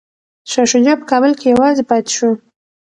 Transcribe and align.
شاه 0.51 0.67
شجاع 0.71 0.95
په 0.99 1.05
کابل 1.11 1.31
کي 1.39 1.45
یوازې 1.53 1.83
پاتې 1.89 2.11
شو. 2.17 2.31